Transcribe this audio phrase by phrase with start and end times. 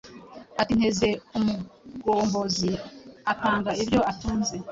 [0.61, 1.07] Ati: nteze
[1.37, 2.71] umugombozi
[3.31, 4.55] Atanga ibyo atunze,